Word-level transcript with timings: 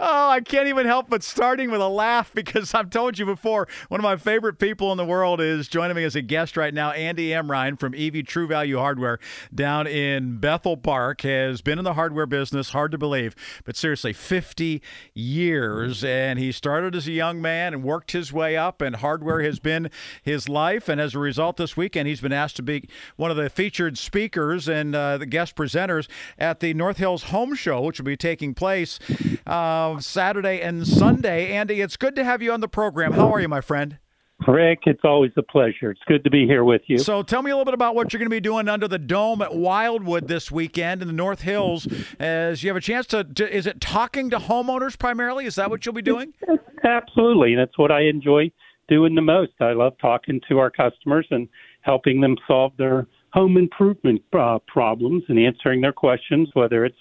Oh, 0.00 0.28
I 0.28 0.40
can't 0.40 0.68
even 0.68 0.86
help 0.86 1.08
but 1.08 1.22
starting 1.22 1.70
with 1.70 1.80
a 1.80 1.88
laugh 1.88 2.32
because 2.34 2.74
I've 2.74 2.90
told 2.90 3.18
you 3.18 3.26
before, 3.26 3.68
one 3.88 4.00
of 4.00 4.02
my 4.02 4.16
favorite 4.16 4.58
people 4.58 4.90
in 4.92 4.98
the 4.98 5.04
world 5.04 5.40
is 5.40 5.68
joining 5.68 5.96
me 5.96 6.04
as 6.04 6.16
a 6.16 6.22
guest 6.22 6.56
right 6.56 6.72
now. 6.72 6.90
Andy 6.92 7.30
Amrhein 7.30 7.78
from 7.78 7.92
Evey 7.92 8.26
True 8.26 8.46
Value 8.46 8.78
Hardware 8.78 9.18
down 9.54 9.86
in 9.86 10.38
Bethel 10.38 10.76
Park 10.76 11.20
has 11.22 11.60
been 11.60 11.78
in 11.78 11.84
the 11.84 11.94
hardware 11.94 12.26
business, 12.26 12.70
hard 12.70 12.92
to 12.92 12.98
believe, 12.98 13.34
but 13.64 13.76
seriously, 13.76 14.12
50 14.12 14.82
years. 15.14 16.02
And 16.02 16.38
he 16.38 16.52
started 16.52 16.94
as 16.94 17.06
a 17.06 17.12
young 17.12 17.40
man 17.40 17.74
and 17.74 17.84
worked 17.84 18.12
his 18.12 18.32
way 18.32 18.56
up, 18.56 18.80
and 18.80 18.96
hardware 18.96 19.42
has 19.42 19.58
been 19.58 19.90
his 20.22 20.48
life. 20.48 20.88
And 20.88 21.00
as 21.00 21.14
a 21.14 21.18
result, 21.18 21.56
this 21.56 21.76
weekend, 21.76 22.08
he's 22.08 22.20
been 22.20 22.32
asked 22.32 22.56
to 22.56 22.62
be 22.62 22.88
one 23.16 23.30
of 23.30 23.36
the 23.36 23.50
featured 23.50 23.98
speakers 23.98 24.68
and 24.68 24.94
uh, 24.94 25.18
the 25.18 25.26
guest 25.26 25.56
presenters 25.56 26.08
at 26.38 26.60
the 26.60 26.74
North 26.74 26.96
Hills 26.96 27.24
Home 27.24 27.54
Show, 27.54 27.82
which 27.82 27.98
will 27.98 28.06
be 28.06 28.16
taking 28.16 28.54
place. 28.54 28.98
Uh, 29.46 29.73
uh, 29.74 30.00
Saturday 30.00 30.60
and 30.60 30.86
Sunday. 30.86 31.52
Andy, 31.52 31.80
it's 31.80 31.96
good 31.96 32.14
to 32.16 32.24
have 32.24 32.42
you 32.42 32.52
on 32.52 32.60
the 32.60 32.68
program. 32.68 33.12
How 33.12 33.32
are 33.32 33.40
you, 33.40 33.48
my 33.48 33.60
friend? 33.60 33.98
Rick, 34.46 34.80
it's 34.86 35.00
always 35.04 35.30
a 35.36 35.42
pleasure. 35.42 35.90
It's 35.90 36.00
good 36.06 36.24
to 36.24 36.30
be 36.30 36.44
here 36.46 36.64
with 36.64 36.82
you. 36.86 36.98
So, 36.98 37.22
tell 37.22 37.40
me 37.40 37.50
a 37.50 37.54
little 37.54 37.64
bit 37.64 37.74
about 37.74 37.94
what 37.94 38.12
you're 38.12 38.18
going 38.18 38.28
to 38.28 38.34
be 38.34 38.40
doing 38.40 38.68
under 38.68 38.88
the 38.88 38.98
dome 38.98 39.40
at 39.40 39.54
Wildwood 39.54 40.28
this 40.28 40.50
weekend 40.50 41.02
in 41.02 41.08
the 41.08 41.14
North 41.14 41.42
Hills. 41.42 41.86
As 42.18 42.62
you 42.62 42.68
have 42.68 42.76
a 42.76 42.80
chance 42.80 43.06
to, 43.08 43.24
to 43.24 43.56
is 43.56 43.66
it 43.66 43.80
talking 43.80 44.30
to 44.30 44.38
homeowners 44.38 44.98
primarily? 44.98 45.46
Is 45.46 45.54
that 45.54 45.70
what 45.70 45.86
you'll 45.86 45.94
be 45.94 46.02
doing? 46.02 46.34
Absolutely. 46.84 47.54
That's 47.54 47.78
what 47.78 47.90
I 47.90 48.02
enjoy 48.02 48.50
doing 48.88 49.14
the 49.14 49.22
most. 49.22 49.52
I 49.60 49.72
love 49.72 49.94
talking 50.00 50.40
to 50.48 50.58
our 50.58 50.70
customers 50.70 51.26
and 51.30 51.48
helping 51.82 52.20
them 52.20 52.36
solve 52.46 52.72
their 52.76 53.06
home 53.32 53.56
improvement 53.56 54.22
uh, 54.38 54.58
problems 54.66 55.24
and 55.28 55.38
answering 55.38 55.80
their 55.80 55.92
questions, 55.92 56.48
whether 56.54 56.84
it's 56.84 56.98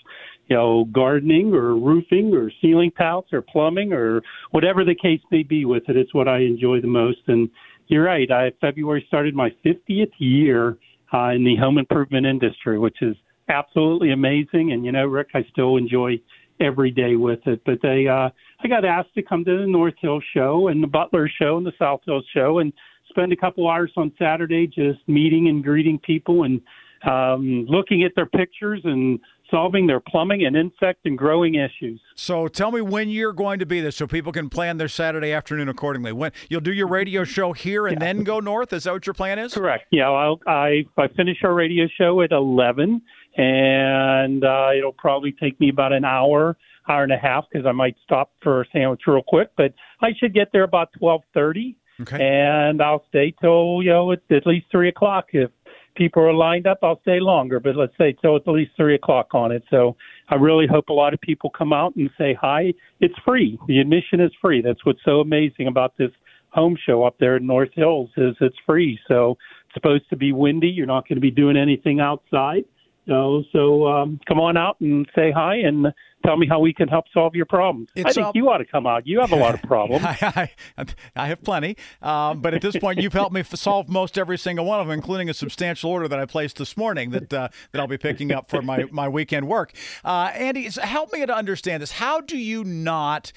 you 0.48 0.56
know, 0.56 0.86
gardening 0.86 1.54
or 1.54 1.76
roofing 1.76 2.34
or 2.34 2.52
ceiling 2.62 2.92
tiles 2.98 3.26
or 3.32 3.42
plumbing 3.42 3.94
or 3.94 4.22
whatever 4.52 4.84
the 4.84 4.96
case 4.96 5.22
may 5.32 5.44
be 5.44 5.66
with 5.66 5.84
it. 5.88 5.96
It's 5.96 6.14
what 6.14 6.28
I 6.28 6.40
enjoy 6.40 6.82
the 6.82 6.88
most. 6.88 7.20
And 7.28 7.50
you're 7.88 8.04
right. 8.04 8.30
I 8.30 8.52
February 8.62 9.04
started 9.08 9.36
my 9.36 9.52
50th 9.66 10.12
year 10.18 10.78
uh, 11.14 11.30
in 11.30 11.44
the 11.44 11.56
home 11.56 11.78
improvement 11.78 12.26
industry, 12.26 12.78
which 12.78 13.02
is 13.02 13.16
absolutely 13.50 14.12
amazing. 14.12 14.72
And 14.72 14.86
you 14.86 14.92
know, 14.92 15.06
Rick, 15.06 15.30
I 15.34 15.46
still 15.52 15.78
enjoy 15.78 16.20
every 16.60 16.92
day 16.92 17.16
with 17.16 17.46
it. 17.46 17.62
But 17.66 17.80
they, 17.82 18.08
uh, 18.08 18.30
I 18.64 18.68
got 18.68 18.86
asked 18.86 19.14
to 19.16 19.24
come 19.24 19.44
to 19.46 19.60
the 19.60 19.68
North 19.68 19.96
Hill 20.00 20.22
show 20.34 20.68
and 20.68 20.82
the 20.82 20.88
Butler 20.88 21.30
show 21.30 21.58
and 21.58 21.66
the 21.66 21.74
South 21.80 22.02
Hill 22.06 22.22
show 22.34 22.60
and 22.60 22.74
spend 23.10 23.32
a 23.32 23.36
couple 23.36 23.70
hours 23.70 23.92
on 23.98 24.12
Saturday 24.18 24.68
just 24.68 25.00
meeting 25.08 25.50
and 25.50 25.64
greeting 25.64 26.00
people 26.00 26.44
and 26.44 26.62
um, 27.10 27.66
looking 27.68 28.04
at 28.04 28.12
their 28.16 28.26
pictures 28.26 28.82
and 28.86 29.20
solving 29.54 29.86
their 29.86 30.00
plumbing 30.00 30.44
and 30.46 30.56
insect 30.56 31.06
and 31.06 31.16
growing 31.16 31.54
issues. 31.54 32.02
So 32.16 32.48
tell 32.48 32.72
me 32.72 32.82
when 32.82 33.09
you're 33.09 33.34
going 33.34 33.59
to 33.59 33.68
be 33.68 33.82
there 33.82 33.92
so 33.92 34.08
people 34.08 34.31
can 34.31 34.50
plan 34.50 34.78
their 34.78 34.88
Saturday 34.88 35.31
afternoon 35.31 35.69
accordingly. 35.69 36.12
When 36.12 36.31
you'll 36.50 36.62
do 36.62 36.74
your 36.74 36.88
radio 36.88 37.24
show 37.36 37.53
here 37.53 37.86
and 37.86 38.02
yeah. 38.02 38.08
then 38.08 38.24
go 38.24 38.40
north? 38.40 38.74
Is 38.74 38.86
that 38.86 38.94
what 38.94 39.06
your 39.06 39.14
plan 39.14 39.38
is? 39.38 39.53
Correct. 39.53 39.86
Yeah, 39.91 40.09
I'll, 40.09 40.40
I 40.47 40.86
I 40.97 41.08
finish 41.16 41.38
our 41.44 41.53
radio 41.53 41.86
show 41.97 42.22
at 42.22 42.31
11 42.31 43.02
and 43.38 44.44
uh, 44.44 44.69
it'll 44.75 44.94
probably 44.94 45.31
take 45.31 45.59
me 45.59 45.70
about 45.70 45.94
an 45.94 46.06
hour, 46.06 46.58
hour 46.88 47.03
and 47.03 47.12
a 47.12 47.18
half 47.18 47.46
because 47.52 47.66
I 47.66 47.72
might 47.72 47.96
stop 48.03 48.31
for 48.41 48.62
a 48.62 48.66
sandwich 48.74 49.02
real 49.06 49.24
quick, 49.28 49.50
but 49.56 49.74
I 50.02 50.09
should 50.20 50.34
get 50.34 50.52
there 50.52 50.64
about 50.64 50.90
12:30. 51.00 51.75
Okay. 52.02 52.18
And 52.20 52.81
I'll 52.81 53.06
stay 53.09 53.35
till 53.40 53.84
you 53.84 53.91
know 53.91 54.12
at, 54.12 54.22
at 54.31 54.47
least 54.47 54.66
three 54.72 54.90
o'clock 54.90 55.28
if 55.34 55.52
people 55.96 56.24
are 56.24 56.34
lined 56.34 56.68
up, 56.68 56.80
I'll 56.84 57.00
stay 57.02 57.20
longer, 57.20 57.59
but 57.59 57.76
let's 57.76 57.98
say 57.98 58.16
till 58.22 58.36
at 58.36 58.48
least 58.48 58.72
three 58.76 58.96
o'clock 58.96 59.30
on 59.34 59.52
it. 59.52 59.64
So 59.70 59.96
I 60.30 60.36
really 60.36 60.68
hope 60.68 60.90
a 60.90 60.94
lot 60.94 61.14
of 61.14 61.22
people 61.22 61.50
come 61.50 61.74
out 61.74 61.96
and 61.96 62.09
say 62.18 62.34
hi. 62.40 62.74
It's 63.00 63.16
free. 63.26 63.59
The 63.68 63.80
admission 63.80 64.20
is 64.20 64.32
free. 64.42 64.62
That's 64.62 64.86
what's 64.86 65.03
so 65.03 65.20
amazing 65.20 65.68
about 65.68 65.98
this 65.98 66.12
home 66.50 66.78
show 66.86 67.03
up 67.03 67.16
there 67.20 67.38
in 67.38 67.48
North 67.48 67.74
Hills 67.74 68.09
is 68.18 68.36
it's 68.40 68.56
free. 68.66 69.00
So 69.08 69.38
it's 69.66 69.74
supposed 69.74 70.09
to 70.09 70.16
be 70.16 70.32
windy. 70.32 70.68
You're 70.68 70.86
not 70.86 71.08
going 71.08 71.18
to 71.18 71.22
be 71.22 71.32
doing 71.32 71.58
anything 71.58 72.00
outside. 72.00 72.66
Know, 73.06 73.44
so 73.52 73.86
um, 73.86 74.18
come 74.30 74.40
on 74.40 74.56
out 74.56 74.80
and 74.80 75.06
say 75.14 75.30
hi 75.30 75.56
and 75.56 75.88
tell 76.23 76.38
me 76.38 76.47
how 76.47 76.59
we 76.59 76.73
can 76.73 76.88
help 76.88 77.06
solve 77.13 77.35
your 77.35 77.45
problems. 77.45 77.89
It's 77.95 78.09
I 78.09 78.13
think 78.13 78.28
uh, 78.28 78.31
you 78.35 78.50
ought 78.50 78.57
to 78.57 78.66
come 78.66 78.88
out. 78.88 79.06
You 79.06 79.19
have 79.19 79.31
a 79.31 79.35
lot 79.35 79.53
of 79.53 79.61
problems. 79.63 80.03
I, 80.22 80.50
I, 80.78 80.85
I 81.16 81.28
have 81.28 81.41
plenty, 81.44 81.78
um, 82.01 82.41
but 82.41 82.53
at 82.53 82.61
this 82.61 82.78
point, 82.78 83.01
you've 83.01 83.13
helped 83.13 83.34
me 83.34 83.44
solve 83.44 83.89
most 83.89 84.17
every 84.17 84.38
single 84.38 84.66
one 84.66 84.79
of 84.79 84.88
them, 84.88 84.94
including 84.94 85.29
a 85.29 85.34
substantial 85.34 85.91
order 85.91 86.07
that 86.07 86.19
I 86.19 86.25
placed 86.25 86.57
this 86.57 86.78
morning 86.78 87.11
that 87.11 87.34
uh, 87.34 87.50
that 87.72 87.81
I'll 87.81 87.88
be 87.88 87.97
picking 87.97 88.31
up 88.31 88.50
for 88.50 88.61
my, 88.61 88.85
my 88.91 89.07
weekend 89.07 89.47
work. 89.47 89.73
Uh, 90.03 90.31
Andy, 90.34 90.69
help 90.81 91.11
me 91.13 91.25
to 91.25 91.35
understand 91.35 91.81
this. 91.81 91.91
How 91.91 92.22
do 92.22 92.38
you 92.38 92.63
not 92.63 93.31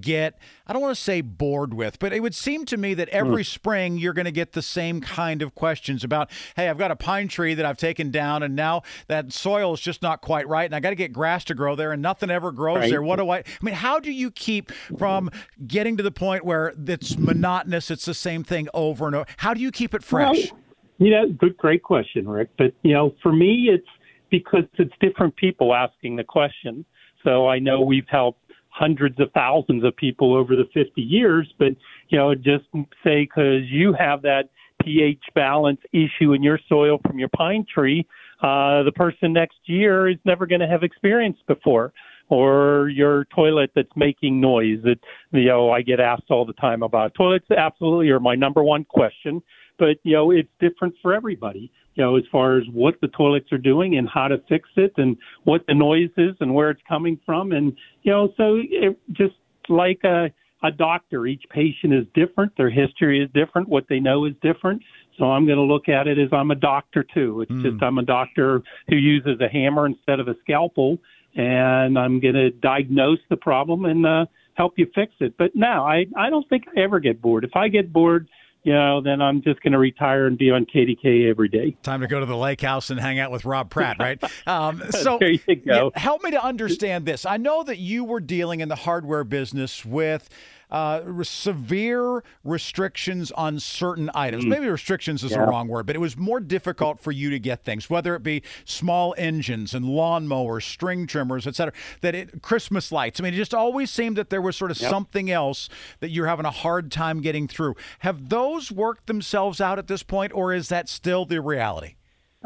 get? 0.00 0.38
I 0.66 0.72
don't 0.72 0.82
want 0.82 0.96
to 0.96 1.02
say 1.02 1.20
bored 1.20 1.74
with, 1.74 1.98
but 1.98 2.12
it 2.12 2.20
would 2.20 2.34
seem 2.34 2.64
to 2.66 2.76
me 2.76 2.94
that 2.94 3.08
every 3.08 3.42
mm. 3.42 3.46
spring 3.46 3.98
you're 3.98 4.12
going 4.12 4.26
to 4.26 4.32
get 4.32 4.52
the 4.52 4.62
same 4.62 5.00
kind 5.00 5.42
of 5.42 5.54
questions 5.54 6.04
about, 6.04 6.30
hey, 6.56 6.68
I've 6.68 6.78
got 6.78 6.90
a 6.90 6.96
pine 6.96 7.28
tree 7.28 7.54
that 7.54 7.66
I've 7.66 7.76
taken 7.76 8.10
down, 8.10 8.42
and 8.42 8.56
now 8.56 8.82
that 9.08 9.32
soil 9.32 9.74
is 9.74 9.80
just 9.80 10.02
not 10.02 10.20
quite 10.20 10.48
right, 10.48 10.64
and 10.64 10.74
I 10.74 10.80
got 10.80 10.90
to 10.90 10.96
get 10.96 11.12
grass 11.12 11.44
to 11.44 11.54
grow 11.54 11.74
there, 11.74 11.92
and 11.92 12.00
nothing 12.00 12.30
ever 12.32 12.52
grows 12.52 12.78
right. 12.78 12.90
there. 12.90 13.02
What 13.02 13.16
do 13.16 13.30
I? 13.30 13.38
I 13.38 13.44
mean, 13.62 13.74
how 13.74 14.00
do 14.00 14.12
you 14.12 14.30
keep 14.30 14.72
from 14.98 15.30
getting 15.66 15.96
to 15.96 16.02
the 16.02 16.10
point 16.10 16.44
where 16.44 16.74
it's 16.86 17.16
monotonous? 17.16 17.90
It's 17.90 18.04
the 18.04 18.14
same 18.14 18.44
thing 18.44 18.68
over 18.74 19.06
and 19.06 19.16
over. 19.16 19.26
How 19.38 19.54
do 19.54 19.60
you 19.60 19.70
keep 19.70 19.94
it 19.94 20.02
fresh? 20.02 20.52
You 20.98 21.10
know, 21.10 21.28
good, 21.28 21.56
great 21.56 21.82
question, 21.82 22.28
Rick. 22.28 22.50
But 22.56 22.74
you 22.82 22.92
know, 22.92 23.14
for 23.22 23.32
me, 23.32 23.68
it's 23.72 23.88
because 24.30 24.64
it's 24.78 24.94
different 25.00 25.36
people 25.36 25.74
asking 25.74 26.16
the 26.16 26.24
question. 26.24 26.84
So 27.24 27.48
I 27.48 27.58
know 27.58 27.80
we've 27.80 28.08
helped 28.08 28.40
hundreds 28.68 29.20
of 29.20 29.30
thousands 29.32 29.84
of 29.84 29.94
people 29.96 30.34
over 30.34 30.56
the 30.56 30.64
50 30.72 31.00
years, 31.00 31.52
but 31.58 31.72
you 32.08 32.18
know, 32.18 32.34
just 32.34 32.64
say 33.04 33.22
because 33.24 33.62
you 33.66 33.92
have 33.92 34.22
that 34.22 34.44
pH 34.82 35.22
balance 35.34 35.80
issue 35.92 36.32
in 36.32 36.42
your 36.42 36.58
soil 36.68 36.98
from 37.06 37.18
your 37.18 37.28
pine 37.28 37.64
tree, 37.72 38.06
uh, 38.42 38.82
the 38.82 38.92
person 38.92 39.32
next 39.32 39.58
year 39.66 40.08
is 40.08 40.16
never 40.24 40.46
going 40.46 40.60
to 40.60 40.66
have 40.66 40.82
experienced 40.82 41.46
before 41.46 41.92
or 42.32 42.88
your 42.88 43.26
toilet 43.26 43.70
that's 43.74 43.94
making 43.94 44.40
noise 44.40 44.78
that 44.84 44.96
you 45.32 45.44
know 45.44 45.70
I 45.70 45.82
get 45.82 46.00
asked 46.00 46.30
all 46.30 46.46
the 46.46 46.54
time 46.54 46.82
about. 46.82 47.12
Toilets 47.12 47.44
absolutely 47.50 48.08
are 48.08 48.20
my 48.20 48.34
number 48.34 48.64
one 48.64 48.84
question, 48.84 49.42
but 49.78 49.98
you 50.02 50.14
know 50.14 50.30
it's 50.30 50.48
different 50.58 50.94
for 51.02 51.12
everybody. 51.12 51.70
You 51.94 52.02
know 52.02 52.16
as 52.16 52.24
far 52.32 52.56
as 52.56 52.64
what 52.72 52.94
the 53.02 53.08
toilets 53.08 53.52
are 53.52 53.58
doing 53.58 53.98
and 53.98 54.08
how 54.08 54.28
to 54.28 54.38
fix 54.48 54.66
it 54.76 54.94
and 54.96 55.18
what 55.44 55.66
the 55.68 55.74
noise 55.74 56.08
is 56.16 56.34
and 56.40 56.54
where 56.54 56.70
it's 56.70 56.80
coming 56.88 57.20
from 57.26 57.52
and 57.52 57.76
you 58.02 58.10
know 58.10 58.32
so 58.38 58.56
it 58.56 58.98
just 59.12 59.34
like 59.68 60.00
a 60.02 60.32
a 60.64 60.70
doctor 60.70 61.26
each 61.26 61.42
patient 61.50 61.92
is 61.92 62.06
different 62.14 62.56
their 62.56 62.70
history 62.70 63.22
is 63.22 63.28
different 63.34 63.68
what 63.68 63.84
they 63.88 63.98
know 63.98 64.24
is 64.26 64.32
different 64.42 64.80
so 65.18 65.24
i'm 65.24 65.44
going 65.44 65.58
to 65.58 65.62
look 65.62 65.88
at 65.88 66.06
it 66.06 66.18
as 66.18 66.28
i'm 66.32 66.52
a 66.52 66.54
doctor 66.54 67.04
too 67.12 67.40
it's 67.40 67.50
mm. 67.50 67.62
just 67.62 67.82
i'm 67.82 67.98
a 67.98 68.02
doctor 68.02 68.62
who 68.88 68.94
uses 68.94 69.40
a 69.40 69.48
hammer 69.48 69.86
instead 69.86 70.20
of 70.20 70.28
a 70.28 70.36
scalpel 70.40 70.98
and 71.34 71.98
I'm 71.98 72.20
going 72.20 72.34
to 72.34 72.50
diagnose 72.50 73.18
the 73.30 73.36
problem 73.36 73.84
and 73.84 74.06
uh, 74.06 74.26
help 74.54 74.74
you 74.76 74.86
fix 74.94 75.12
it. 75.20 75.36
But 75.38 75.52
no, 75.54 75.84
I 75.84 76.06
I 76.16 76.30
don't 76.30 76.48
think 76.48 76.64
I 76.76 76.80
ever 76.80 77.00
get 77.00 77.20
bored. 77.22 77.44
If 77.44 77.56
I 77.56 77.68
get 77.68 77.92
bored, 77.92 78.28
you 78.64 78.72
know, 78.72 79.00
then 79.00 79.20
I'm 79.20 79.42
just 79.42 79.60
going 79.62 79.72
to 79.72 79.78
retire 79.78 80.26
and 80.26 80.38
be 80.38 80.50
on 80.50 80.66
KDK 80.66 81.28
every 81.28 81.48
day. 81.48 81.76
Time 81.82 82.00
to 82.00 82.06
go 82.06 82.20
to 82.20 82.26
the 82.26 82.36
lake 82.36 82.60
house 82.60 82.90
and 82.90 83.00
hang 83.00 83.18
out 83.18 83.30
with 83.30 83.44
Rob 83.44 83.70
Pratte, 83.70 83.98
right? 83.98 84.22
Um, 84.46 84.82
so 84.90 85.18
there 85.18 85.30
you 85.30 85.56
go. 85.56 85.92
help 85.94 86.22
me 86.22 86.32
to 86.32 86.44
understand 86.44 87.06
this. 87.06 87.24
I 87.24 87.36
know 87.36 87.62
that 87.62 87.78
you 87.78 88.04
were 88.04 88.20
dealing 88.20 88.60
in 88.60 88.68
the 88.68 88.76
hardware 88.76 89.24
business 89.24 89.84
with 89.84 90.28
uh, 90.72 91.22
severe 91.22 92.24
restrictions 92.44 93.30
on 93.32 93.60
certain 93.60 94.10
items. 94.14 94.44
Mm. 94.44 94.48
Maybe 94.48 94.68
restrictions 94.68 95.22
is 95.22 95.30
yeah. 95.30 95.38
the 95.38 95.44
wrong 95.44 95.68
word, 95.68 95.86
but 95.86 95.94
it 95.94 95.98
was 95.98 96.16
more 96.16 96.40
difficult 96.40 96.98
for 96.98 97.12
you 97.12 97.28
to 97.30 97.38
get 97.38 97.62
things, 97.62 97.90
whether 97.90 98.16
it 98.16 98.22
be 98.22 98.42
small 98.64 99.14
engines 99.18 99.74
and 99.74 99.84
lawnmowers, 99.84 100.62
string 100.62 101.06
trimmers, 101.06 101.46
etc. 101.46 101.74
That 102.00 102.14
it 102.14 102.40
Christmas 102.40 102.90
lights. 102.90 103.20
I 103.20 103.22
mean, 103.22 103.34
it 103.34 103.36
just 103.36 103.52
always 103.52 103.90
seemed 103.90 104.16
that 104.16 104.30
there 104.30 104.40
was 104.40 104.56
sort 104.56 104.70
of 104.70 104.80
yep. 104.80 104.90
something 104.90 105.30
else 105.30 105.68
that 106.00 106.08
you're 106.08 106.26
having 106.26 106.46
a 106.46 106.50
hard 106.50 106.90
time 106.90 107.20
getting 107.20 107.46
through. 107.46 107.76
Have 107.98 108.30
those 108.30 108.72
worked 108.72 109.06
themselves 109.06 109.60
out 109.60 109.78
at 109.78 109.88
this 109.88 110.02
point, 110.02 110.32
or 110.32 110.54
is 110.54 110.70
that 110.70 110.88
still 110.88 111.26
the 111.26 111.42
reality? 111.42 111.96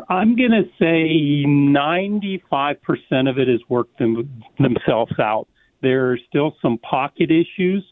I'm 0.09 0.35
going 0.35 0.51
to 0.51 0.65
say 0.81 1.47
95% 1.47 3.31
of 3.31 3.39
it 3.39 3.49
has 3.49 3.61
worked 3.69 3.99
them, 3.99 4.43
themselves 4.59 5.19
out. 5.21 5.47
There 5.81 6.11
are 6.11 6.19
still 6.29 6.57
some 6.61 6.79
pocket 6.79 7.31
issues 7.31 7.85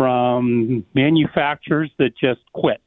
from 0.00 0.82
manufacturers 0.94 1.90
that 1.98 2.12
just 2.18 2.40
quit. 2.54 2.80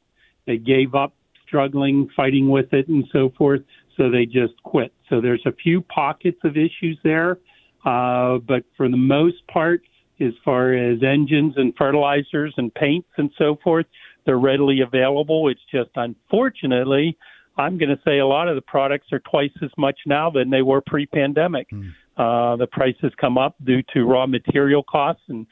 They 0.48 0.56
gave 0.56 0.96
up 0.96 1.14
struggling, 1.46 2.10
fighting 2.16 2.50
with 2.50 2.72
it, 2.72 2.88
and 2.88 3.04
so 3.12 3.32
forth, 3.38 3.60
so 3.96 4.10
they 4.10 4.26
just 4.26 4.60
quit. 4.64 4.92
So 5.08 5.20
there's 5.20 5.46
a 5.46 5.52
few 5.52 5.80
pockets 5.82 6.38
of 6.42 6.56
issues 6.56 6.98
there, 7.04 7.38
uh, 7.84 8.38
but 8.38 8.64
for 8.76 8.88
the 8.88 8.96
most 8.96 9.46
part, 9.46 9.82
as 10.20 10.32
far 10.44 10.74
as 10.74 11.04
engines 11.04 11.54
and 11.56 11.72
fertilizers 11.78 12.52
and 12.56 12.74
paints 12.74 13.10
and 13.16 13.30
so 13.38 13.58
forth, 13.62 13.86
they're 14.26 14.40
readily 14.40 14.80
available. 14.80 15.48
It's 15.48 15.60
just 15.70 15.90
unfortunately, 15.94 17.16
I'm 17.56 17.78
going 17.78 17.90
to 17.90 18.00
say 18.04 18.18
a 18.18 18.26
lot 18.26 18.48
of 18.48 18.56
the 18.56 18.62
products 18.62 19.12
are 19.12 19.20
twice 19.20 19.54
as 19.62 19.70
much 19.78 20.00
now 20.04 20.30
than 20.30 20.50
they 20.50 20.62
were 20.62 20.80
pre-pandemic. 20.84 21.68
Mm. 21.70 21.92
Uh, 22.16 22.56
the 22.56 22.66
prices 22.66 23.12
come 23.20 23.38
up 23.38 23.54
due 23.64 23.84
to 23.92 24.02
raw 24.02 24.26
material 24.26 24.82
costs 24.82 25.22
and 25.28 25.46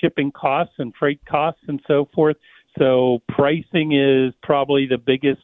shipping 0.00 0.32
costs 0.32 0.74
and 0.78 0.92
freight 0.98 1.20
costs 1.26 1.62
and 1.68 1.80
so 1.86 2.08
forth. 2.14 2.36
So 2.78 3.22
pricing 3.28 3.92
is 3.92 4.34
probably 4.42 4.86
the 4.86 4.98
biggest 4.98 5.42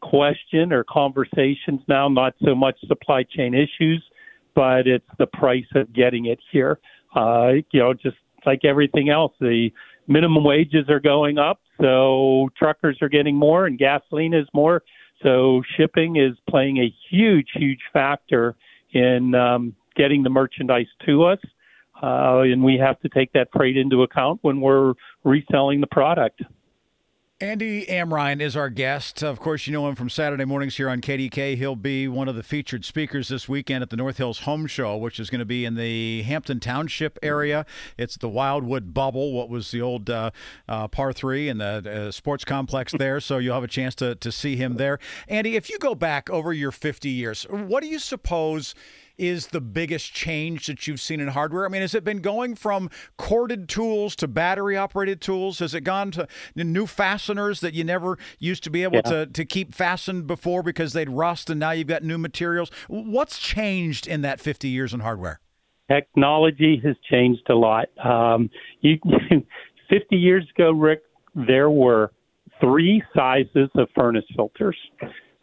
question 0.00 0.72
or 0.72 0.84
conversations 0.84 1.80
now, 1.88 2.08
not 2.08 2.34
so 2.42 2.54
much 2.54 2.76
supply 2.86 3.22
chain 3.22 3.54
issues, 3.54 4.02
but 4.54 4.86
it's 4.86 5.04
the 5.18 5.26
price 5.26 5.66
of 5.74 5.92
getting 5.92 6.26
it 6.26 6.38
here. 6.50 6.78
Uh, 7.14 7.52
you 7.70 7.80
know, 7.80 7.92
just 7.92 8.16
like 8.46 8.64
everything 8.64 9.10
else, 9.10 9.32
the 9.40 9.70
minimum 10.06 10.44
wages 10.44 10.88
are 10.88 11.00
going 11.00 11.38
up, 11.38 11.60
so 11.80 12.48
truckers 12.58 12.98
are 13.02 13.08
getting 13.08 13.36
more 13.36 13.66
and 13.66 13.78
gasoline 13.78 14.34
is 14.34 14.46
more. 14.54 14.82
So 15.22 15.62
shipping 15.76 16.16
is 16.16 16.36
playing 16.48 16.78
a 16.78 16.92
huge, 17.10 17.48
huge 17.54 17.80
factor 17.92 18.56
in 18.92 19.34
um, 19.34 19.74
getting 19.96 20.22
the 20.22 20.30
merchandise 20.30 20.86
to 21.06 21.24
us. 21.24 21.38
Uh, 22.02 22.40
and 22.40 22.62
we 22.62 22.78
have 22.78 22.98
to 23.00 23.08
take 23.08 23.32
that 23.32 23.48
freight 23.52 23.76
into 23.76 24.02
account 24.02 24.38
when 24.42 24.60
we're 24.60 24.94
reselling 25.24 25.80
the 25.80 25.86
product. 25.86 26.42
Andy 27.42 27.86
Amrhein 27.86 28.42
is 28.42 28.54
our 28.54 28.68
guest. 28.68 29.22
Of 29.22 29.40
course, 29.40 29.66
you 29.66 29.72
know 29.72 29.88
him 29.88 29.94
from 29.94 30.10
Saturday 30.10 30.44
mornings 30.44 30.76
here 30.76 30.90
on 30.90 31.00
KDK. 31.00 31.56
He'll 31.56 31.74
be 31.74 32.06
one 32.06 32.28
of 32.28 32.36
the 32.36 32.42
featured 32.42 32.84
speakers 32.84 33.28
this 33.28 33.48
weekend 33.48 33.82
at 33.82 33.88
the 33.88 33.96
North 33.96 34.18
Hills 34.18 34.40
Home 34.40 34.66
Show, 34.66 34.98
which 34.98 35.18
is 35.18 35.30
going 35.30 35.38
to 35.38 35.46
be 35.46 35.64
in 35.64 35.74
the 35.74 36.20
Hampton 36.24 36.60
Township 36.60 37.18
area. 37.22 37.64
It's 37.96 38.18
the 38.18 38.28
Wildwood 38.28 38.92
Bubble, 38.92 39.32
what 39.32 39.48
was 39.48 39.70
the 39.70 39.80
old 39.80 40.10
uh, 40.10 40.32
uh, 40.68 40.88
par 40.88 41.14
three 41.14 41.48
and 41.48 41.62
the 41.62 42.08
uh, 42.08 42.10
sports 42.10 42.44
complex 42.44 42.92
there. 42.98 43.20
So 43.20 43.38
you'll 43.38 43.54
have 43.54 43.64
a 43.64 43.68
chance 43.68 43.94
to, 43.96 44.16
to 44.16 44.30
see 44.30 44.56
him 44.56 44.76
there. 44.76 44.98
Andy, 45.26 45.56
if 45.56 45.70
you 45.70 45.78
go 45.78 45.94
back 45.94 46.28
over 46.28 46.52
your 46.52 46.72
50 46.72 47.08
years, 47.08 47.44
what 47.44 47.82
do 47.82 47.88
you 47.88 48.00
suppose 48.00 48.74
is 49.20 49.48
the 49.48 49.60
biggest 49.60 50.14
change 50.14 50.66
that 50.66 50.86
you've 50.86 51.00
seen 51.00 51.20
in 51.20 51.28
hardware? 51.28 51.66
I 51.66 51.68
mean, 51.68 51.82
has 51.82 51.94
it 51.94 52.04
been 52.04 52.20
going 52.20 52.54
from 52.54 52.88
corded 53.18 53.68
tools 53.68 54.16
to 54.16 54.26
battery 54.26 54.78
operated 54.78 55.20
tools? 55.20 55.58
Has 55.58 55.74
it 55.74 55.82
gone 55.82 56.10
to 56.12 56.26
new 56.56 56.86
fasteners 56.86 57.60
that 57.60 57.74
you 57.74 57.84
never 57.84 58.18
used 58.38 58.64
to 58.64 58.70
be 58.70 58.82
able 58.82 58.96
yeah. 58.96 59.02
to, 59.02 59.26
to 59.26 59.44
keep 59.44 59.74
fastened 59.74 60.26
before 60.26 60.62
because 60.62 60.94
they'd 60.94 61.10
rust 61.10 61.50
and 61.50 61.60
now 61.60 61.72
you've 61.72 61.86
got 61.86 62.02
new 62.02 62.16
materials? 62.16 62.70
What's 62.88 63.38
changed 63.38 64.06
in 64.06 64.22
that 64.22 64.40
50 64.40 64.68
years 64.68 64.94
in 64.94 65.00
hardware? 65.00 65.40
Technology 65.90 66.80
has 66.82 66.96
changed 67.10 67.48
a 67.50 67.54
lot. 67.54 67.88
Um, 68.02 68.48
you, 68.80 68.98
50 69.90 70.16
years 70.16 70.46
ago, 70.56 70.70
Rick, 70.70 71.02
there 71.34 71.68
were 71.68 72.12
three 72.60 73.02
sizes 73.14 73.68
of 73.74 73.88
furnace 73.94 74.24
filters. 74.34 74.76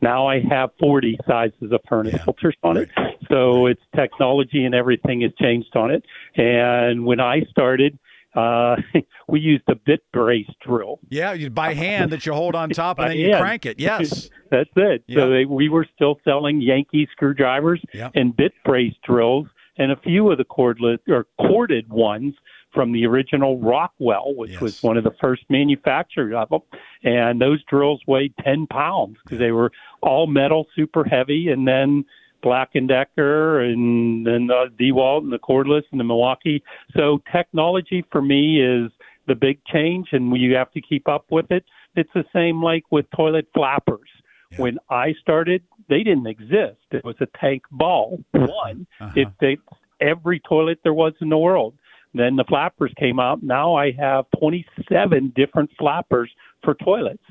Now 0.02 0.28
I 0.28 0.42
have 0.50 0.70
40 0.80 1.18
sizes 1.28 1.72
of 1.72 1.80
furnace 1.90 2.14
yeah. 2.14 2.24
filters 2.24 2.56
on 2.64 2.78
it. 2.78 2.90
So 3.30 3.66
it's 3.68 3.82
technology 3.96 4.66
and 4.66 4.74
everything 4.74 5.22
has 5.22 5.32
changed 5.40 5.76
on 5.76 5.92
it. 5.92 6.04
And 6.36 7.06
when 7.06 7.20
I 7.20 7.42
started, 7.50 7.98
uh, 8.36 8.76
we 9.28 9.40
used 9.40 9.64
a 9.68 9.76
bit 9.76 10.02
brace 10.14 10.50
drill. 10.66 11.00
Yeah, 11.10 11.34
you 11.34 11.50
by 11.50 11.74
hand 11.74 12.12
that 12.12 12.26
you 12.26 12.34
hold 12.34 12.56
on 12.56 12.70
top 12.72 13.00
and 13.00 13.10
then 13.10 13.18
you 13.18 13.36
crank 13.38 13.66
it. 13.66 13.80
Yes, 13.80 14.30
that's 14.52 14.70
it. 14.76 15.04
Yep. 15.08 15.18
So 15.18 15.30
they, 15.30 15.46
we 15.46 15.70
were 15.70 15.88
still 15.96 16.20
selling 16.24 16.62
Yankee 16.62 17.08
screwdrivers 17.12 17.82
yep. 17.94 18.12
and 18.16 18.36
bit 18.36 18.54
brace 18.64 18.96
drills, 19.04 19.48
and 19.78 19.92
a 19.92 19.98
few 19.98 20.32
of 20.32 20.38
the 20.38 20.46
cordless 20.46 21.00
or 21.08 21.26
corded 21.40 21.90
ones 21.90 22.36
from 22.74 22.92
the 22.92 23.06
original 23.06 23.60
Rockwell, 23.60 24.36
which 24.36 24.52
yes. 24.52 24.62
was 24.62 24.84
one 24.84 24.98
of 24.98 25.04
the 25.04 25.16
first 25.20 25.44
manufacturers 25.50 26.34
of 26.36 26.50
them. 26.50 26.62
And 27.04 27.42
those 27.42 27.64
drills 27.64 28.02
weighed 28.06 28.34
10 28.44 28.68
pounds 28.68 29.18
because 29.24 29.40
they 29.40 29.52
were 29.52 29.72
all 30.02 30.28
metal, 30.28 30.68
super 30.76 31.04
heavy. 31.04 31.50
And 31.50 31.68
then 31.68 32.06
Black 32.42 32.72
and 32.76 32.88
Decker 32.88 33.62
and 33.62 34.26
then 34.26 34.48
the 34.48 34.68
DeWalt 34.80 35.20
and 35.24 35.32
the 35.32 35.40
cordless 35.40 35.84
and 35.92 36.00
the 36.00 36.04
Milwaukee. 36.04 36.64
So 36.96 37.22
technology 37.32 38.06
for 38.12 38.22
me 38.22 38.62
is 38.62 38.92
the 39.28 39.36
big 39.36 39.64
change, 39.66 40.10
and 40.14 40.36
you 40.38 40.56
have 40.56 40.72
to 40.72 40.82
keep 40.82 41.08
up 41.08 41.26
with 41.30 41.52
it. 41.52 41.66
It's 41.96 42.10
the 42.14 42.24
same 42.34 42.64
like 42.64 42.84
with 42.92 43.06
toilet 43.16 43.48
flappers. 43.54 44.08
Yeah. 44.52 44.62
When 44.62 44.78
I 44.90 45.14
started, 45.22 45.64
they 45.90 46.04
didn't 46.04 46.28
exist. 46.28 46.80
It 46.92 47.04
was 47.04 47.16
a 47.20 47.28
tank 47.40 47.64
ball 47.72 48.24
one. 48.32 48.88
Uh-huh. 49.02 49.12
It 49.16 49.28
fixed 49.40 49.68
every 50.00 50.40
toilet 50.40 50.80
there 50.84 50.94
was 50.94 51.14
in 51.22 51.30
the 51.30 51.38
world. 51.38 51.74
Then 52.14 52.36
the 52.36 52.46
flappers 52.46 52.94
came 52.98 53.20
out. 53.20 53.44
Now 53.44 53.76
I 53.76 53.92
have 53.92 54.26
27 54.40 55.34
different 55.36 55.70
flappers 55.78 56.32
for 56.64 56.74
toilets. 56.76 57.24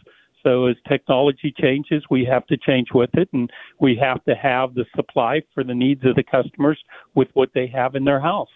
So 0.46 0.66
as 0.66 0.76
technology 0.86 1.52
changes, 1.60 2.04
we 2.08 2.24
have 2.24 2.46
to 2.46 2.56
change 2.56 2.88
with 2.94 3.10
it, 3.14 3.28
and 3.32 3.50
we 3.80 3.98
have 4.00 4.24
to 4.26 4.34
have 4.36 4.74
the 4.74 4.84
supply 4.94 5.42
for 5.52 5.64
the 5.64 5.74
needs 5.74 6.04
of 6.04 6.14
the 6.14 6.22
customers 6.22 6.78
with 7.16 7.26
what 7.34 7.48
they 7.52 7.66
have 7.66 7.96
in 7.96 8.04
their 8.04 8.20
house. 8.20 8.48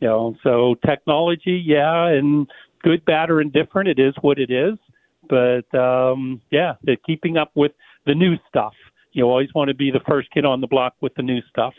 You 0.00 0.08
know, 0.08 0.36
so 0.42 0.76
technology, 0.86 1.62
yeah, 1.62 2.06
and 2.06 2.46
good, 2.82 3.04
bad, 3.04 3.28
or 3.28 3.42
indifferent, 3.42 3.90
it 3.90 3.98
is 3.98 4.14
what 4.22 4.38
it 4.38 4.50
is. 4.50 4.78
But 5.28 5.72
um, 5.78 6.40
yeah, 6.50 6.74
the 6.82 6.96
keeping 7.04 7.36
up 7.36 7.50
with 7.54 7.72
the 8.06 8.14
new 8.14 8.36
stuff. 8.48 8.72
You 9.12 9.24
always 9.24 9.52
want 9.54 9.68
to 9.68 9.74
be 9.74 9.90
the 9.90 10.00
first 10.08 10.30
kid 10.30 10.46
on 10.46 10.62
the 10.62 10.66
block 10.66 10.94
with 11.02 11.14
the 11.14 11.22
new 11.22 11.40
stuff. 11.50 11.74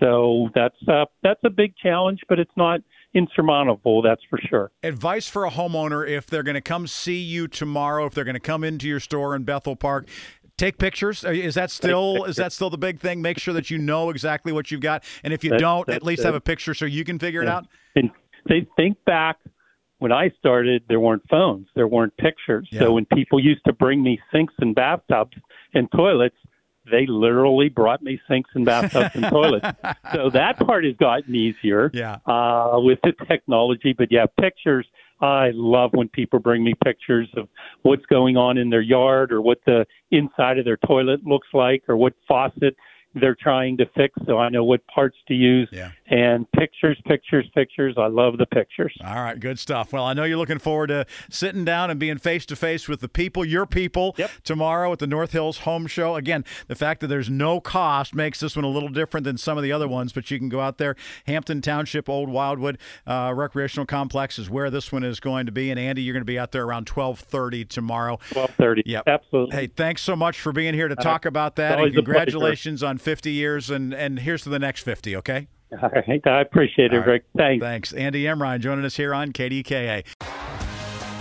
So 0.00 0.48
that's 0.54 0.76
uh, 0.88 1.04
that's 1.22 1.40
a 1.44 1.50
big 1.50 1.76
challenge, 1.76 2.20
but 2.26 2.38
it's 2.38 2.56
not 2.56 2.80
insurmountable, 3.14 4.02
that's 4.02 4.22
for 4.28 4.38
sure. 4.48 4.70
Advice 4.82 5.28
for 5.28 5.44
a 5.44 5.50
homeowner 5.50 6.08
if 6.08 6.26
they're 6.26 6.42
going 6.42 6.54
to 6.54 6.60
come 6.60 6.86
see 6.86 7.18
you 7.18 7.48
tomorrow, 7.48 8.06
if 8.06 8.14
they're 8.14 8.24
going 8.24 8.34
to 8.34 8.40
come 8.40 8.64
into 8.64 8.88
your 8.88 9.00
store 9.00 9.34
in 9.34 9.44
Bethel 9.44 9.76
Park, 9.76 10.08
take 10.60 10.76
pictures 10.76 11.24
uh, 11.24 11.30
is 11.30 11.54
that 11.54 11.70
still 11.70 12.24
is 12.24 12.36
that 12.36 12.52
still 12.52 12.68
the 12.68 12.76
big 12.76 13.00
thing 13.00 13.22
make 13.22 13.38
sure 13.38 13.54
that 13.54 13.70
you 13.70 13.78
know 13.78 14.10
exactly 14.10 14.52
what 14.52 14.70
you've 14.70 14.82
got 14.82 15.02
and 15.24 15.32
if 15.32 15.42
you 15.42 15.56
don't 15.56 15.88
at 15.88 16.02
least 16.02 16.20
it. 16.20 16.26
have 16.26 16.34
a 16.34 16.40
picture 16.40 16.74
so 16.74 16.84
you 16.84 17.02
can 17.02 17.18
figure 17.18 17.42
yeah. 17.42 17.48
it 17.48 17.52
out 17.52 17.66
and 17.96 18.10
they 18.46 18.66
think 18.76 19.02
back 19.06 19.38
when 20.00 20.12
i 20.12 20.28
started 20.38 20.82
there 20.86 21.00
weren't 21.00 21.22
phones 21.30 21.66
there 21.74 21.88
weren't 21.88 22.14
pictures 22.18 22.68
yeah. 22.70 22.80
so 22.80 22.92
when 22.92 23.06
people 23.06 23.40
used 23.40 23.64
to 23.64 23.72
bring 23.72 24.02
me 24.02 24.20
sinks 24.30 24.52
and 24.58 24.74
bathtubs 24.74 25.34
and 25.72 25.90
toilets 25.92 26.36
they 26.90 27.06
literally 27.06 27.68
brought 27.68 28.02
me 28.02 28.20
sinks 28.28 28.50
and 28.54 28.64
bathtubs 28.64 29.14
and 29.14 29.24
toilets. 29.28 29.66
So 30.14 30.30
that 30.30 30.58
part 30.58 30.84
has 30.84 30.96
gotten 30.96 31.34
easier 31.34 31.90
yeah. 31.94 32.16
uh, 32.26 32.80
with 32.80 32.98
the 33.04 33.12
technology. 33.26 33.94
But 33.96 34.10
yeah, 34.10 34.26
pictures. 34.40 34.86
I 35.20 35.50
love 35.54 35.90
when 35.92 36.08
people 36.08 36.38
bring 36.38 36.64
me 36.64 36.74
pictures 36.82 37.28
of 37.36 37.48
what's 37.82 38.04
going 38.06 38.36
on 38.36 38.58
in 38.58 38.70
their 38.70 38.80
yard 38.80 39.32
or 39.32 39.40
what 39.40 39.58
the 39.66 39.86
inside 40.10 40.58
of 40.58 40.64
their 40.64 40.78
toilet 40.78 41.24
looks 41.24 41.48
like 41.52 41.84
or 41.88 41.96
what 41.96 42.14
faucet 42.26 42.74
they're 43.14 43.36
trying 43.36 43.76
to 43.78 43.86
fix, 43.96 44.14
so 44.26 44.38
I 44.38 44.48
know 44.48 44.62
what 44.62 44.86
parts 44.86 45.16
to 45.28 45.34
use. 45.34 45.68
Yeah. 45.72 45.90
And 46.06 46.50
pictures, 46.52 47.00
pictures, 47.06 47.48
pictures. 47.54 47.94
I 47.96 48.06
love 48.06 48.38
the 48.38 48.46
pictures. 48.46 48.96
All 49.04 49.14
right, 49.14 49.38
good 49.38 49.58
stuff. 49.58 49.92
Well, 49.92 50.04
I 50.04 50.12
know 50.12 50.24
you're 50.24 50.38
looking 50.38 50.58
forward 50.58 50.88
to 50.88 51.06
sitting 51.28 51.64
down 51.64 51.90
and 51.90 51.98
being 51.98 52.18
face 52.18 52.46
to 52.46 52.56
face 52.56 52.88
with 52.88 53.00
the 53.00 53.08
people, 53.08 53.44
your 53.44 53.66
people, 53.66 54.14
yep. 54.16 54.30
tomorrow 54.44 54.92
at 54.92 54.98
the 54.98 55.06
North 55.06 55.32
Hills 55.32 55.58
Home 55.58 55.86
Show. 55.86 56.16
Again, 56.16 56.44
the 56.68 56.74
fact 56.74 57.00
that 57.00 57.08
there's 57.08 57.30
no 57.30 57.60
cost 57.60 58.14
makes 58.14 58.40
this 58.40 58.56
one 58.56 58.64
a 58.64 58.68
little 58.68 58.88
different 58.88 59.24
than 59.24 59.38
some 59.38 59.56
of 59.56 59.64
the 59.64 59.72
other 59.72 59.88
ones, 59.88 60.12
but 60.12 60.30
you 60.30 60.38
can 60.38 60.48
go 60.48 60.60
out 60.60 60.78
there. 60.78 60.94
Hampton 61.26 61.60
Township, 61.62 62.08
Old 62.08 62.28
Wildwood 62.28 62.78
uh, 63.06 63.32
Recreational 63.34 63.86
Complex 63.86 64.38
is 64.38 64.48
where 64.48 64.70
this 64.70 64.92
one 64.92 65.04
is 65.04 65.20
going 65.20 65.46
to 65.46 65.52
be. 65.52 65.70
And 65.70 65.80
Andy, 65.80 66.02
you're 66.02 66.14
going 66.14 66.22
to 66.22 66.24
be 66.24 66.38
out 66.38 66.52
there 66.52 66.64
around 66.64 66.86
12:30 66.86 67.68
tomorrow. 67.68 68.18
12:30. 68.30 68.82
Yep. 68.86 69.04
Absolutely. 69.06 69.56
Hey, 69.56 69.66
thanks 69.66 70.02
so 70.02 70.14
much 70.14 70.40
for 70.40 70.52
being 70.52 70.74
here 70.74 70.88
to 70.88 70.96
talk 70.96 71.26
about 71.26 71.56
that, 71.56 71.80
and 71.80 71.94
congratulations 71.94 72.82
on 72.82 72.98
50 73.00 73.32
years, 73.32 73.70
and 73.70 73.92
and 73.92 74.20
here's 74.20 74.42
to 74.42 74.48
the 74.48 74.58
next 74.58 74.82
50. 74.82 75.16
Okay. 75.16 75.48
All 75.82 75.88
right. 75.88 76.26
I 76.26 76.40
appreciate 76.40 76.92
it, 76.92 76.98
right. 76.98 77.06
Rick. 77.06 77.24
Thanks. 77.36 77.62
Thanks. 77.62 77.92
Andy 77.92 78.24
Amrhein 78.24 78.60
joining 78.60 78.84
us 78.84 78.96
here 78.96 79.14
on 79.14 79.32
KDKA. 79.32 80.04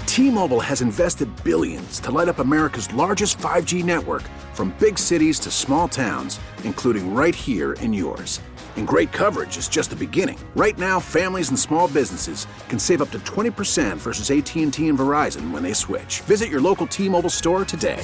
T-Mobile 0.05 0.59
has 0.59 0.81
invested 0.81 1.29
billions 1.43 1.99
to 1.99 2.11
light 2.11 2.27
up 2.27 2.39
America's 2.39 2.91
largest 2.93 3.37
5G 3.37 3.83
network, 3.83 4.23
from 4.53 4.75
big 4.79 4.97
cities 4.97 5.39
to 5.39 5.51
small 5.51 5.87
towns, 5.87 6.39
including 6.63 7.13
right 7.13 7.35
here 7.35 7.73
in 7.73 7.93
yours. 7.93 8.41
And 8.75 8.87
great 8.87 9.11
coverage 9.11 9.57
is 9.57 9.67
just 9.67 9.91
the 9.91 9.95
beginning. 9.95 10.39
Right 10.55 10.77
now, 10.77 10.99
families 10.99 11.49
and 11.49 11.59
small 11.59 11.87
businesses 11.87 12.47
can 12.69 12.79
save 12.79 13.01
up 13.01 13.11
to 13.11 13.19
20% 13.19 13.97
versus 13.97 14.31
AT&T 14.31 14.87
and 14.87 14.97
Verizon 14.97 15.51
when 15.51 15.63
they 15.63 15.73
switch. 15.73 16.21
Visit 16.21 16.49
your 16.49 16.61
local 16.61 16.87
T-Mobile 16.87 17.29
store 17.29 17.63
today. 17.63 18.03